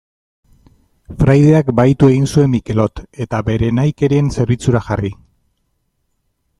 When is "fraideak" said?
1.19-1.69